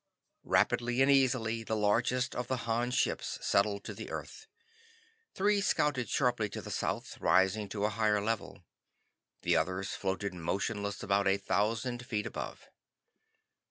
[0.47, 4.47] Rapidly and easily the largest of the Han ships settled to the earth.
[5.35, 8.65] Three scouted sharply to the south, rising to a higher level.
[9.43, 12.67] The others floated motionless about a thousand feet above.